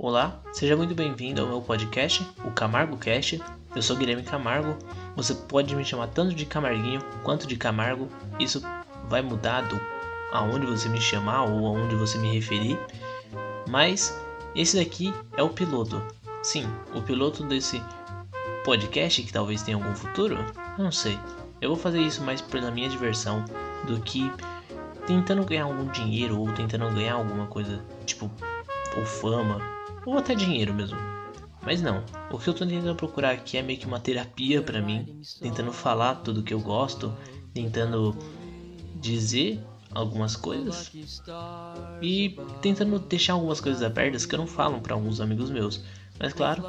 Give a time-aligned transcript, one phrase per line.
[0.00, 3.42] Olá, seja muito bem-vindo ao meu podcast, o Camargo Cast.
[3.74, 4.78] Eu sou Guilherme Camargo.
[5.16, 8.08] Você pode me chamar tanto de Camarguinho quanto de Camargo.
[8.38, 8.62] Isso
[9.08, 9.76] vai mudar do
[10.30, 12.78] aonde você me chamar ou aonde você me referir.
[13.68, 14.16] Mas
[14.54, 16.00] esse daqui é o piloto.
[16.44, 17.82] Sim, o piloto desse
[18.64, 20.38] podcast que talvez tenha algum futuro.
[20.78, 21.18] Não sei.
[21.60, 23.44] Eu vou fazer isso mais pela minha diversão
[23.84, 24.30] do que
[25.08, 28.30] tentando ganhar algum dinheiro ou tentando ganhar alguma coisa, tipo,
[28.96, 29.60] ou fama,
[30.04, 30.98] ou até dinheiro mesmo.
[31.62, 34.80] Mas não, o que eu tô tentando procurar aqui é meio que uma terapia para
[34.80, 37.12] mim, tentando falar tudo que eu gosto,
[37.52, 38.16] tentando
[39.00, 39.60] dizer
[39.94, 40.90] algumas coisas
[42.00, 45.84] e tentando deixar algumas coisas abertas que eu não falo para alguns amigos meus.
[46.18, 46.64] Mas claro,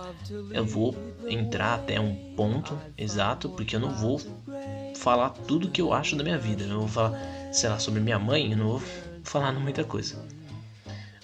[0.52, 0.96] eu vou
[1.28, 4.20] entrar até um ponto exato, porque eu não vou
[4.96, 6.64] falar tudo que eu acho da minha vida.
[6.64, 7.20] Eu vou falar,
[7.52, 8.82] sei lá, sobre minha mãe, eu não vou
[9.24, 10.18] falar muita coisa.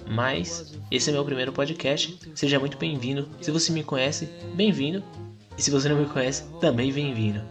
[0.09, 2.19] Mas esse é meu primeiro podcast.
[2.35, 3.29] Seja muito bem-vindo.
[3.41, 5.03] Se você me conhece, bem-vindo.
[5.57, 7.41] E se você não me conhece, também bem-vindo.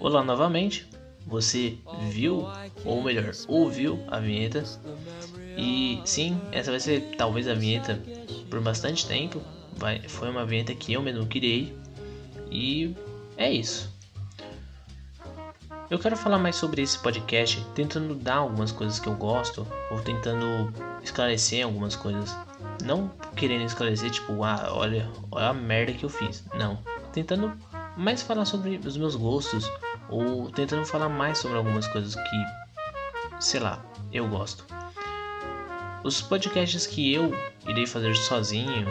[0.00, 0.88] Olá novamente.
[1.26, 1.76] Você
[2.08, 2.46] viu,
[2.84, 4.64] ou melhor, ouviu a vinheta.
[5.58, 8.00] E sim, essa vai ser talvez a vinheta
[8.48, 9.42] por bastante tempo.
[9.76, 11.76] Vai, foi uma vinheta que eu mesmo criei.
[12.48, 12.94] E
[13.36, 13.92] é isso.
[15.90, 19.98] Eu quero falar mais sobre esse podcast, tentando dar algumas coisas que eu gosto, ou
[20.00, 22.36] tentando esclarecer algumas coisas.
[22.84, 26.44] Não querendo esclarecer, tipo, ah, olha, olha a merda que eu fiz.
[26.54, 26.78] Não.
[27.12, 27.52] Tentando
[27.96, 29.68] mais falar sobre os meus gostos,
[30.08, 34.64] ou tentando falar mais sobre algumas coisas que, sei lá, eu gosto.
[36.04, 37.32] Os podcasts que eu
[37.66, 38.86] irei fazer sozinho,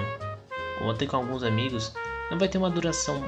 [0.81, 1.93] ou até com alguns amigos,
[2.29, 3.23] não vai ter uma duração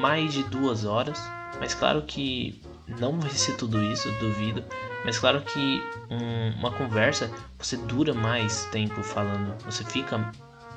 [0.00, 1.20] mais de duas horas,
[1.58, 4.64] mas claro que não vai ser tudo isso, duvido.
[5.04, 10.32] Mas claro que um, uma conversa você dura mais tempo falando, você fica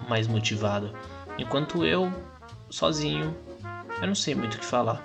[0.08, 0.94] mais motivado.
[1.38, 2.12] Enquanto eu,
[2.70, 3.36] sozinho,
[4.02, 5.04] eu não sei muito o que falar.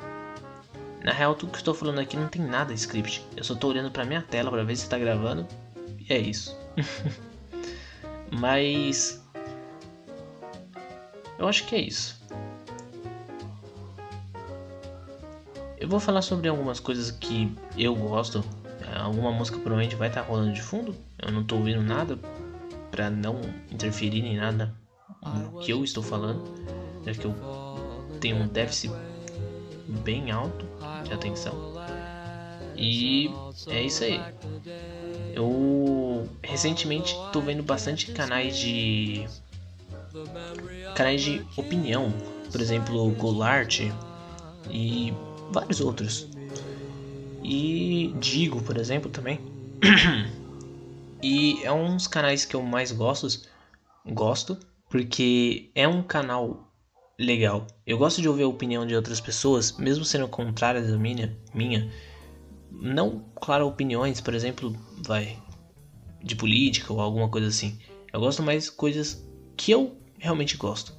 [1.03, 3.25] Na real, tudo que estou falando aqui não tem nada script.
[3.37, 5.47] Eu só estou olhando para minha tela para ver se está gravando.
[6.09, 6.57] E é isso.
[8.31, 9.25] Mas
[11.39, 12.23] eu acho que é isso.
[15.77, 18.43] Eu vou falar sobre algumas coisas que eu gosto.
[18.97, 20.95] Alguma música provavelmente vai estar tá rolando de fundo.
[21.19, 22.19] Eu não estou ouvindo nada
[22.91, 23.41] para não
[23.71, 24.75] interferir em nada
[25.23, 26.45] no que eu estou falando,
[27.05, 27.35] já que eu
[28.21, 28.93] tenho um déficit
[30.05, 30.65] bem alto
[31.05, 31.55] de atenção.
[32.77, 33.31] E
[33.69, 34.21] é isso aí.
[35.35, 39.27] Eu recentemente estou vendo bastante canais de
[40.95, 42.13] canais de opinião,
[42.53, 43.81] por exemplo, Golart
[44.71, 45.13] e
[45.51, 46.29] vários outros.
[47.43, 49.41] E Digo, por exemplo, também.
[51.23, 53.29] e é uns canais que eu mais gosto,
[54.07, 54.57] gosto,
[54.89, 56.73] porque é um canal
[57.19, 57.67] legal.
[57.87, 61.91] Eu gosto de ouvir a opinião de outras pessoas, mesmo sendo contrárias à minha, minha.
[62.81, 64.77] Não, claro, opiniões, por exemplo,
[65.07, 65.39] vai
[66.23, 67.79] de política ou alguma coisa assim.
[68.13, 69.27] Eu gosto mais coisas
[69.57, 70.95] que eu realmente gosto.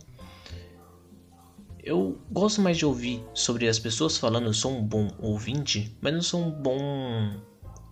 [1.84, 6.14] Eu gosto mais de ouvir sobre as pessoas falando, eu sou um bom ouvinte, mas
[6.14, 7.40] não sou um bom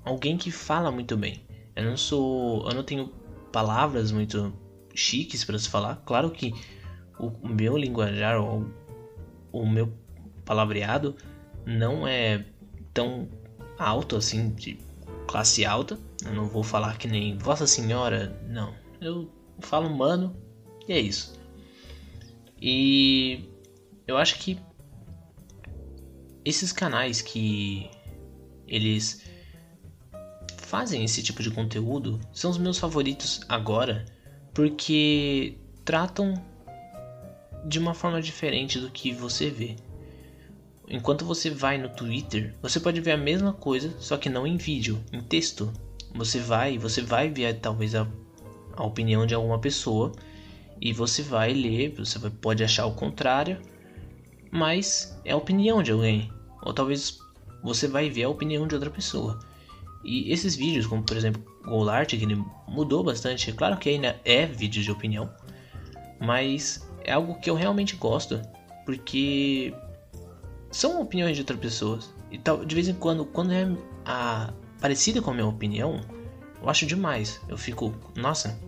[0.04, 1.46] alguém que fala muito bem.
[1.76, 3.12] Eu não sou, eu não tenho
[3.52, 4.54] palavras muito
[4.96, 5.98] chiques para se falar.
[6.06, 6.54] Claro que
[7.20, 8.68] o meu linguajar, o,
[9.52, 9.94] o meu
[10.44, 11.16] palavreado
[11.66, 12.46] não é
[12.94, 13.28] tão
[13.84, 14.80] alto assim, de
[15.28, 16.00] classe alta.
[16.26, 18.74] Eu não vou falar que nem Vossa Senhora, não.
[19.02, 19.30] Eu
[19.60, 20.36] falo mano
[20.88, 21.40] e é isso.
[22.62, 23.50] E
[24.08, 24.58] eu acho que
[26.46, 27.90] esses canais que
[28.68, 29.24] eles
[30.58, 34.06] fazem esse tipo de conteúdo são os meus favoritos agora,
[34.54, 36.34] porque tratam
[37.66, 39.76] de uma forma diferente do que você vê.
[40.94, 44.58] Enquanto você vai no Twitter, você pode ver a mesma coisa, só que não em
[44.58, 45.74] vídeo, em texto.
[46.14, 48.08] Você vai, você vai ver talvez a,
[48.78, 50.12] a opinião de alguma pessoa
[50.80, 53.58] e você vai ler, você vai, pode achar o contrário,
[54.52, 56.32] mas é a opinião de alguém.
[56.62, 57.18] Ou talvez
[57.64, 59.40] você vai ver a opinião de outra pessoa.
[60.04, 64.22] E esses vídeos, como por exemplo Golart, que ele mudou bastante, é claro que ainda
[64.24, 65.28] é vídeo de opinião,
[66.22, 68.40] mas é algo que eu realmente gosto,
[68.86, 69.74] porque
[70.74, 72.14] são opiniões de outras pessoas.
[72.32, 73.66] E tal, de vez em quando, quando é
[74.06, 76.02] a, parecida com a minha opinião,
[76.62, 77.40] eu acho demais.
[77.48, 78.60] Eu fico, nossa,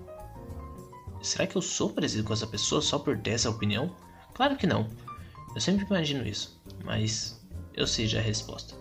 [1.21, 3.93] será que eu sou parecido com essa pessoa só por ter essa opinião?
[4.33, 4.87] Claro que não.
[5.55, 7.43] Eu sempre imagino isso, mas
[7.73, 8.75] eu sei já a resposta.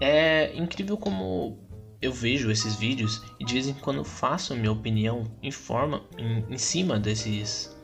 [0.00, 1.69] É incrível como
[2.00, 6.54] eu vejo esses vídeos e de vez em quando faço minha opinião em forma em,
[6.54, 7.76] em cima desses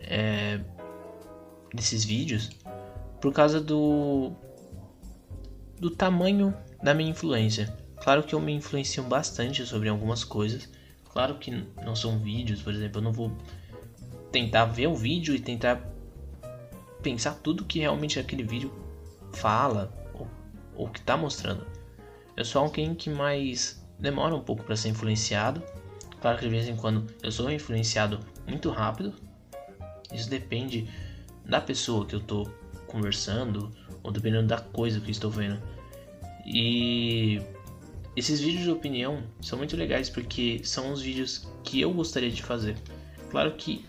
[0.00, 0.60] é,
[1.74, 2.50] desses vídeos
[3.20, 4.32] por causa do
[5.78, 7.76] do tamanho da minha influência.
[7.96, 10.70] Claro que eu me influencio bastante sobre algumas coisas.
[11.12, 11.50] Claro que
[11.82, 13.32] não são vídeos, por exemplo, eu não vou
[14.30, 15.82] tentar ver o vídeo e tentar
[17.02, 18.72] pensar tudo que realmente aquele vídeo
[19.32, 20.28] fala ou,
[20.74, 21.66] ou que está mostrando.
[22.36, 25.62] Eu sou alguém que mais demora um pouco para ser influenciado.
[26.20, 29.14] Claro que de vez em quando eu sou influenciado muito rápido.
[30.12, 30.86] Isso depende
[31.44, 32.46] da pessoa que eu estou
[32.86, 33.72] conversando
[34.02, 35.60] ou dependendo da coisa que estou vendo.
[36.44, 37.40] E
[38.14, 42.42] esses vídeos de opinião são muito legais porque são os vídeos que eu gostaria de
[42.42, 42.76] fazer.
[43.30, 43.84] Claro que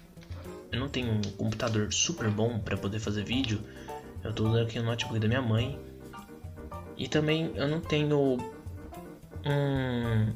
[0.72, 3.62] eu não tenho um computador super bom para poder fazer vídeo.
[4.24, 5.80] Eu estou usando aqui o notebook da minha mãe
[6.98, 8.38] e também eu não tenho
[9.46, 10.34] um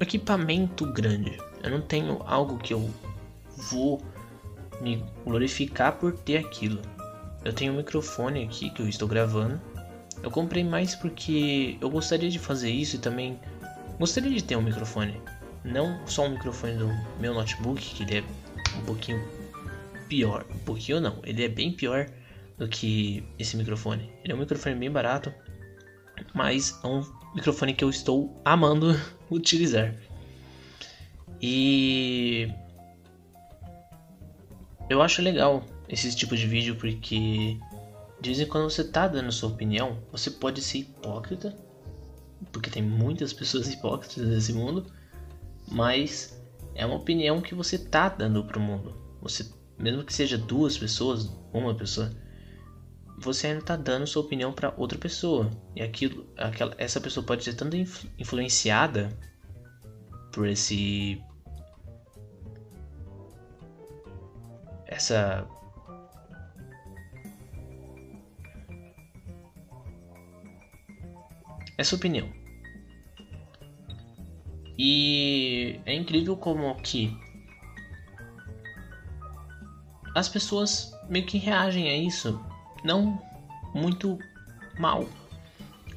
[0.00, 1.38] equipamento grande.
[1.62, 2.90] Eu não tenho algo que eu
[3.70, 4.02] vou
[4.80, 6.82] me glorificar por ter aquilo.
[7.44, 9.60] Eu tenho um microfone aqui que eu estou gravando.
[10.22, 13.38] Eu comprei mais porque eu gostaria de fazer isso e também
[13.98, 15.20] gostaria de ter um microfone.
[15.62, 16.90] Não só um microfone do
[17.20, 18.24] meu notebook, que ele é
[18.78, 19.22] um pouquinho
[20.08, 20.44] pior.
[20.50, 22.06] Um pouquinho não, ele é bem pior
[22.58, 24.10] do que esse microfone.
[24.22, 25.32] Ele é um microfone bem barato
[26.34, 28.98] mas é um microfone que eu estou amando
[29.30, 29.94] utilizar.
[31.40, 32.48] E
[34.88, 37.58] eu acho legal esse tipo de vídeo porque
[38.20, 41.54] de vez em quando você tá dando sua opinião, você pode ser hipócrita,
[42.50, 44.86] porque tem muitas pessoas hipócritas nesse mundo,
[45.70, 46.42] mas
[46.74, 48.94] é uma opinião que você tá dando pro mundo.
[49.20, 49.46] Você,
[49.78, 52.10] mesmo que seja duas pessoas, uma pessoa,
[53.16, 55.50] você ainda está dando sua opinião para outra pessoa.
[55.74, 59.16] E aquilo, aquela, essa pessoa pode ser tanto influ, influenciada
[60.32, 61.22] por esse.
[64.86, 65.46] Essa.
[71.78, 72.32] Essa opinião.
[74.76, 77.16] E é incrível como que
[80.14, 82.40] as pessoas meio que reagem a isso
[82.84, 83.20] não
[83.74, 84.18] muito
[84.78, 85.08] mal.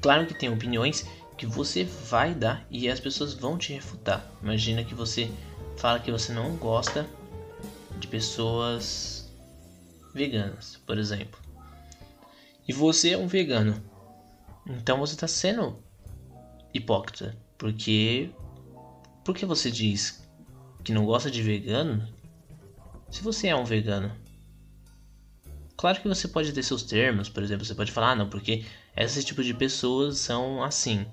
[0.02, 1.06] Claro que tem opiniões
[1.38, 4.26] que você vai dar e as pessoas vão te refutar.
[4.42, 5.30] Imagina que você
[5.78, 7.06] fala que você não gosta
[8.00, 9.32] de pessoas
[10.14, 11.40] veganas, por exemplo.
[12.68, 13.82] E você é um vegano.
[14.66, 15.78] Então você está sendo
[16.74, 18.32] hipócrita, porque
[19.24, 20.24] porque você diz
[20.84, 22.08] que não gosta de vegano
[23.10, 24.12] se você é um vegano?
[25.78, 28.66] Claro que você pode ter seus termos, por exemplo, você pode falar, ah, não, porque
[28.96, 31.06] esse tipo de pessoas são assim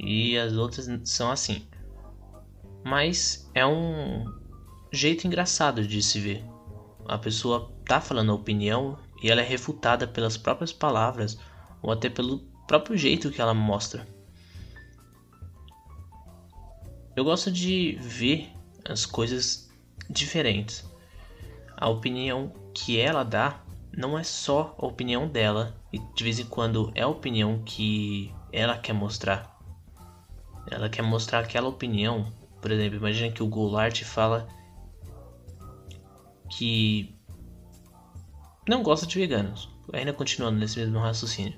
[0.00, 1.66] e as outras são assim.
[2.82, 4.24] Mas é um
[4.90, 6.42] jeito engraçado de se ver.
[7.06, 11.38] A pessoa tá falando a opinião e ela é refutada pelas próprias palavras
[11.82, 14.06] ou até pelo próprio jeito que ela mostra.
[17.14, 18.50] Eu gosto de ver
[18.88, 19.70] as coisas
[20.08, 20.82] diferentes.
[21.76, 23.60] A opinião que ela dá
[23.96, 28.32] não é só a opinião dela, e de vez em quando é a opinião que
[28.52, 29.58] ela quer mostrar.
[30.70, 32.32] Ela quer mostrar aquela opinião.
[32.60, 34.48] Por exemplo, imagina que o Goulart fala
[36.48, 37.14] que
[38.68, 39.68] não gosta de veganos.
[39.92, 41.54] Ainda continuando nesse mesmo raciocínio.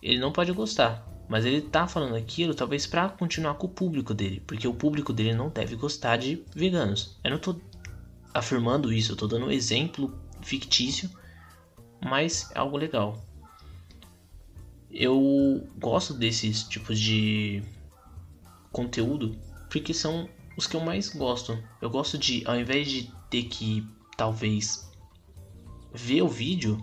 [0.00, 4.14] Ele não pode gostar, mas ele tá falando aquilo talvez para continuar com o público
[4.14, 7.18] dele, porque o público dele não deve gostar de veganos.
[7.24, 7.56] Eu não tô
[8.32, 11.10] afirmando isso, eu tô dando um exemplo fictício,
[12.00, 13.22] mas é algo legal.
[14.90, 17.62] Eu gosto desses tipos de
[18.72, 19.36] conteúdo
[19.70, 21.62] porque são os que eu mais gosto.
[21.80, 24.90] Eu gosto de, ao invés de ter que talvez
[25.92, 26.82] ver o vídeo,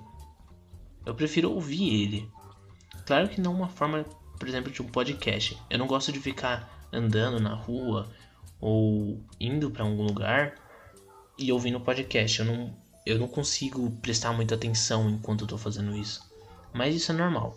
[1.06, 2.30] eu prefiro ouvir ele.
[3.06, 4.06] Claro que não uma forma,
[4.40, 5.58] por exemplo, de um podcast.
[5.70, 8.10] Eu não gosto de ficar andando na rua
[8.62, 10.56] ou indo para algum lugar
[11.38, 12.40] e ouvindo podcast.
[12.40, 16.22] Eu não eu não consigo prestar muita atenção enquanto eu tô fazendo isso.
[16.74, 17.56] Mas isso é normal.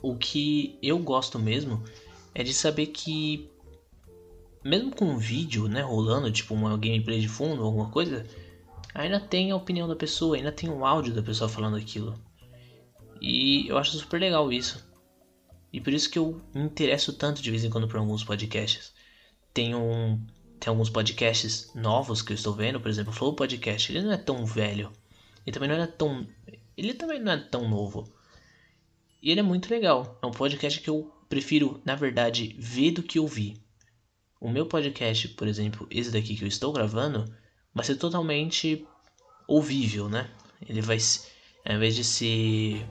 [0.00, 1.82] O que eu gosto mesmo
[2.34, 3.50] é de saber que
[4.62, 8.26] mesmo com um vídeo, né, rolando, tipo uma gameplay de fundo, alguma coisa,
[8.94, 12.18] ainda tem a opinião da pessoa, ainda tem o áudio da pessoa falando aquilo.
[13.20, 14.84] E eu acho super legal isso.
[15.72, 18.92] E por isso que eu me interesso tanto de vez em quando por alguns podcasts.
[19.52, 20.20] Tem, um,
[20.58, 24.12] tem alguns podcasts novos que eu estou vendo, por exemplo, o Flow Podcast, ele não
[24.12, 24.92] é tão velho.
[25.46, 26.26] Ele também não é tão.
[26.76, 28.12] Ele também não é tão novo.
[29.22, 30.18] E ele é muito legal.
[30.22, 33.56] É um podcast que eu prefiro, na verdade, ver do que ouvir.
[34.40, 37.24] O meu podcast, por exemplo, esse daqui que eu estou gravando,
[37.74, 38.86] vai ser totalmente
[39.46, 40.28] ouvível, né?
[40.68, 40.98] Ele vai,
[41.64, 42.84] ao invés de ser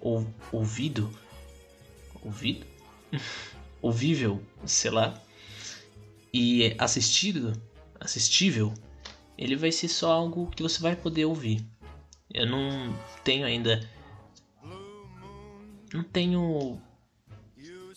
[0.00, 1.10] ou, ouvido,
[2.22, 2.66] ouvido,
[3.80, 5.20] ouvível, sei lá,
[6.32, 7.52] e assistido,
[7.98, 8.72] assistível,
[9.36, 11.64] ele vai ser só algo que você vai poder ouvir.
[12.32, 12.94] Eu não
[13.24, 13.80] tenho ainda,
[15.92, 16.80] não tenho,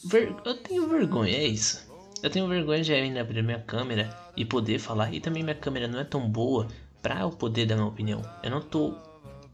[0.05, 1.91] ver, eu tenho vergonha, é isso.
[2.23, 5.13] Eu tenho vergonha de ainda abrir minha câmera e poder falar.
[5.13, 6.67] E também minha câmera não é tão boa
[7.01, 8.21] para eu poder dar minha opinião.
[8.41, 8.95] Eu não tô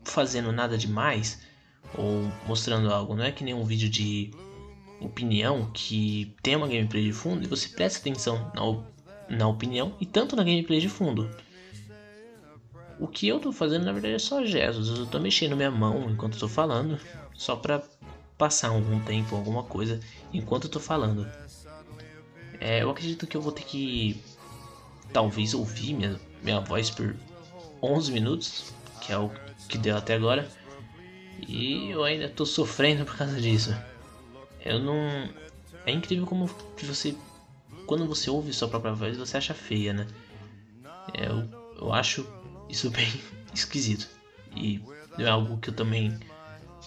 [0.03, 1.41] fazendo nada demais
[1.97, 3.15] ou mostrando algo.
[3.15, 4.31] Não é que nem um vídeo de
[4.99, 10.05] opinião que tem uma gameplay de fundo e você presta atenção na, na opinião e
[10.05, 11.29] tanto na gameplay de fundo.
[12.99, 14.89] O que eu tô fazendo na verdade é só gestos.
[14.89, 16.99] Eu tô mexendo minha mão enquanto eu tô falando,
[17.33, 17.81] só pra
[18.37, 19.99] passar algum tempo, alguma coisa
[20.33, 21.25] enquanto eu tô falando.
[22.59, 24.21] É, eu acredito que eu vou ter que
[25.13, 27.15] talvez ouvir minha, minha voz por
[27.81, 29.31] 11 minutos, que é o
[29.67, 30.49] que deu até agora.
[31.47, 33.73] E eu ainda tô sofrendo por causa disso.
[34.63, 35.29] Eu não.
[35.85, 36.49] É incrível como
[36.81, 37.15] você.
[37.85, 40.07] Quando você ouve sua própria voz, você acha feia, né?
[41.13, 41.47] É, eu,
[41.81, 42.27] eu acho
[42.69, 43.21] isso bem
[43.53, 44.07] esquisito.
[44.55, 44.81] E
[45.17, 46.19] é algo que eu também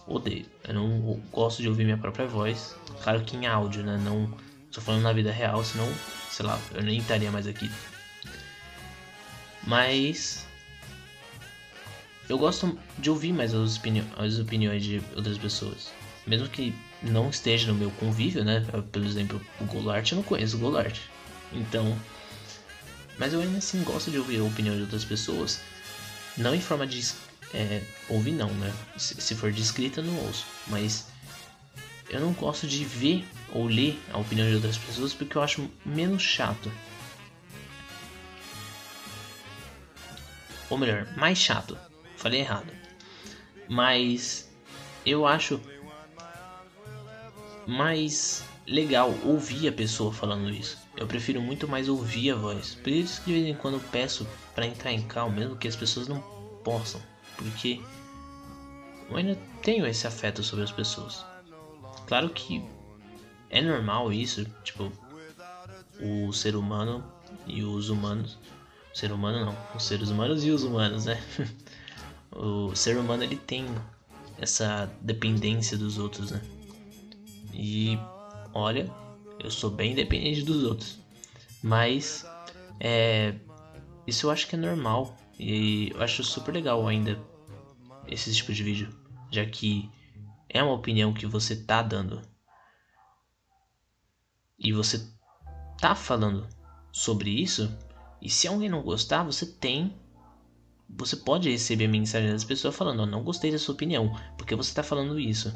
[0.07, 0.47] odeio.
[0.67, 2.76] Eu não gosto de ouvir minha própria voz.
[3.02, 4.00] Claro que em áudio, né?
[4.05, 4.33] Não
[4.73, 5.87] Tô falando na vida real, senão,
[6.31, 7.71] sei lá, eu nem estaria mais aqui.
[9.64, 10.47] Mas
[12.26, 15.93] eu gosto de ouvir mais as, opini as opiniões de outras pessoas.
[16.26, 18.64] Mesmo que não esteja no meu convívio, né?
[18.90, 20.99] Por exemplo, o Golart, eu não conheço o Golart.
[21.52, 21.99] Então.
[23.18, 25.61] Mas eu ainda assim gosto de ouvir a opinião de outras pessoas.
[26.37, 27.02] Não em forma de.
[27.54, 28.73] É, ouvir, não, né?
[28.97, 30.47] Se, se for de escrita, não ouço.
[30.68, 31.06] Mas
[32.09, 35.68] eu não gosto de ver ou ler a opinião de outras pessoas porque eu acho
[35.85, 36.73] menos chato.
[40.71, 41.76] Ou melhor, mais chato.
[42.16, 42.73] Falei errado.
[43.68, 44.50] Mas
[45.04, 45.61] eu acho
[47.66, 50.78] mais legal ouvir a pessoa falando isso.
[50.97, 52.75] Eu prefiro muito mais ouvir a voz.
[52.75, 55.76] Por isso que de vez em quando peço para entrar em cal mesmo que as
[55.76, 56.21] pessoas não
[56.64, 57.00] possam.
[57.37, 57.81] Porque
[59.09, 61.25] eu ainda tenho esse afeto sobre as pessoas.
[62.07, 62.62] Claro que
[63.50, 64.92] é normal isso, tipo,
[66.00, 67.04] o ser humano
[67.47, 68.38] e os humanos.
[68.95, 71.23] O ser humano não, os seres humanos e os humanos, né?
[72.33, 73.66] o ser humano ele tem
[74.38, 76.40] essa dependência dos outros, né?
[77.52, 77.99] E
[78.52, 78.92] olha,
[79.38, 80.99] eu sou bem dependente dos outros.
[81.62, 82.26] Mas
[82.80, 83.35] é,
[84.06, 85.16] isso eu acho que é normal.
[85.38, 87.18] E eu acho super legal ainda
[88.06, 88.94] esse tipo de vídeo.
[89.30, 89.90] Já que
[90.49, 92.21] é uma opinião que você tá dando
[94.59, 95.04] e você
[95.80, 96.47] tá falando
[96.92, 97.76] sobre isso,
[98.21, 99.92] e se alguém não gostar, você tem.
[100.88, 104.73] Você pode receber mensagem das pessoas falando: oh, não gostei da sua opinião, porque você
[104.73, 105.52] tá falando isso.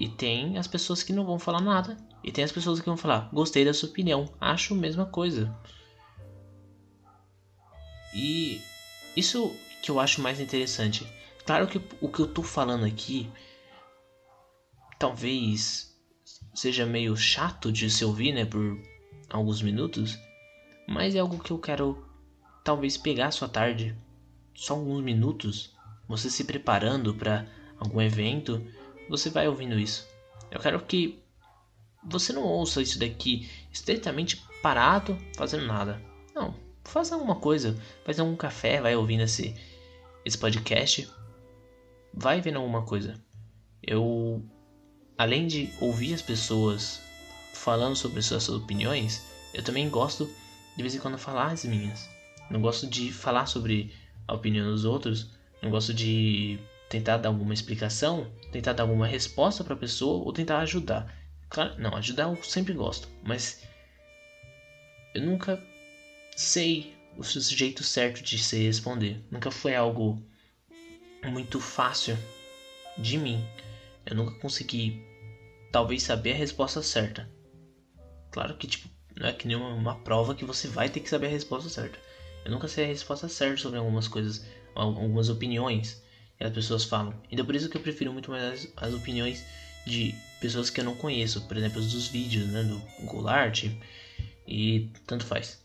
[0.00, 1.96] E tem as pessoas que não vão falar nada.
[2.22, 5.52] E tem as pessoas que vão falar: gostei da sua opinião, acho a mesma coisa.
[8.14, 8.62] E
[9.16, 9.52] isso
[9.82, 11.04] que eu acho mais interessante.
[11.44, 13.28] Claro que o que eu tô falando aqui
[15.00, 15.92] talvez
[16.54, 18.80] seja meio chato de se ouvir, né, por
[19.28, 20.16] alguns minutos,
[20.86, 22.04] mas é algo que eu quero
[22.62, 23.96] talvez pegar a sua tarde,
[24.54, 25.74] só alguns minutos,
[26.06, 27.46] você se preparando para
[27.78, 28.64] algum evento,
[29.08, 30.06] você vai ouvindo isso.
[30.50, 31.22] Eu quero que
[32.04, 36.00] você não ouça isso daqui estritamente parado, fazendo nada.
[36.34, 39.54] Não, faça alguma coisa, faz algum café, vai ouvindo esse
[40.24, 41.08] esse podcast,
[42.12, 43.14] vai vendo alguma coisa.
[43.82, 44.44] Eu
[45.16, 47.00] além de ouvir as pessoas
[47.54, 49.24] falando sobre suas opiniões,
[49.54, 50.28] eu também gosto
[50.76, 52.08] de vez em quando falar as minhas.
[52.50, 53.92] Não gosto de falar sobre
[54.26, 55.30] a opinião dos outros,
[55.62, 60.32] não gosto de tentar dar alguma explicação, tentar dar alguma resposta para a pessoa ou
[60.32, 61.14] tentar ajudar.
[61.48, 63.62] Claro, não, ajudar eu sempre gosto, mas
[65.14, 65.62] eu nunca
[66.36, 69.20] sei o jeito certo de se responder.
[69.30, 70.22] Nunca foi algo
[71.24, 72.16] muito fácil
[72.96, 73.44] de mim.
[74.06, 75.02] Eu nunca consegui
[75.72, 77.28] talvez saber a resposta certa.
[78.30, 81.08] Claro que, tipo, não é que nem uma, uma, prova que você vai ter que
[81.08, 81.98] saber a resposta certa.
[82.44, 86.02] Eu nunca sei a resposta certa sobre algumas coisas, algumas opiniões.
[86.40, 87.14] E as pessoas falam.
[87.30, 89.44] Então por isso que eu prefiro muito mais as, as opiniões
[89.86, 93.64] de pessoas que eu não conheço, por exemplo, dos vídeos, né, do Goulart
[94.46, 95.60] e tanto faz.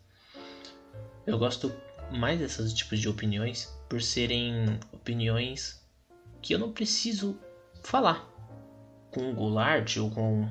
[1.25, 1.74] Eu gosto
[2.12, 5.82] mais desses tipos de opiniões por serem opiniões
[6.42, 7.38] que eu não preciso
[7.84, 8.30] falar
[9.12, 10.50] com o Goulart ou com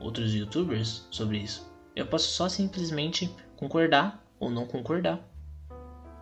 [0.00, 1.70] outros youtubers sobre isso.
[1.94, 5.20] Eu posso só simplesmente concordar ou não concordar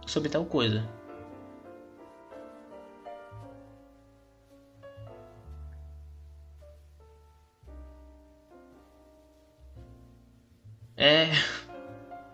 [0.07, 0.89] sobre tal coisa.
[10.97, 11.31] É.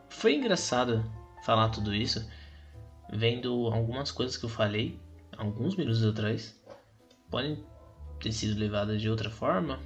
[0.09, 1.05] Foi engraçado
[1.45, 2.25] falar tudo isso,
[3.13, 5.01] vendo algumas coisas que eu falei
[5.37, 6.59] alguns minutos atrás.
[7.31, 7.65] Podem
[8.21, 9.81] ter sido levadas de outra forma.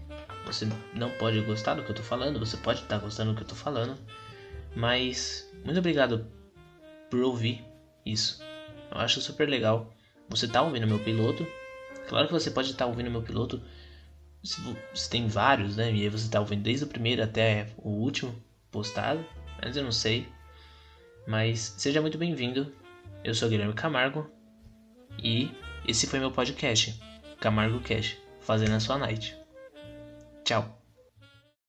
[0.45, 3.37] Você não pode gostar do que eu tô falando, você pode estar tá gostando do
[3.37, 3.97] que eu tô falando.
[4.75, 6.27] Mas muito obrigado
[7.11, 7.65] por ouvir
[8.05, 8.43] isso.
[8.91, 9.93] Eu acho super legal.
[10.29, 11.47] Você tá ouvindo meu piloto.
[12.09, 13.63] Claro que você pode estar tá ouvindo meu piloto.
[14.45, 15.93] Se, tem vários, né?
[15.93, 18.35] E aí você tá ouvindo desde o primeiro até o último
[18.77, 19.25] postado,
[19.63, 20.29] mas eu não sei.
[21.27, 22.71] Mas seja muito bem-vindo.
[23.25, 24.31] Eu sou Guilherme Camargo
[25.19, 25.51] e
[25.89, 27.01] esse foi meu podcast,
[27.41, 29.35] Camargo Cash, fazendo a sua night.
[30.45, 30.86] Tchau.